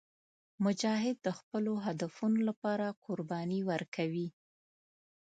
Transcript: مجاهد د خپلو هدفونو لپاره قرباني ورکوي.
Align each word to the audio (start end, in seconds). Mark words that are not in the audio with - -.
مجاهد 0.65 1.17
د 1.21 1.27
خپلو 1.39 1.73
هدفونو 1.85 2.39
لپاره 2.49 2.97
قرباني 3.03 3.59
ورکوي. 3.71 4.27